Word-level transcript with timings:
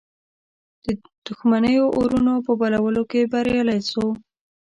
دښمنیو 1.27 1.85
اورونو 1.97 2.33
په 2.45 2.51
بلولو 2.59 3.03
کې 3.11 3.29
بریالی 3.31 3.79
سو. 3.89 4.05